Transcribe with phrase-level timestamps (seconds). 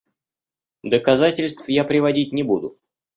[0.81, 2.79] Доказательств я приводить не буду.